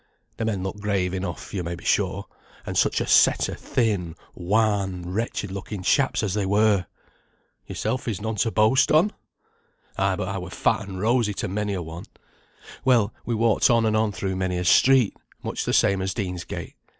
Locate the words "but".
10.15-10.27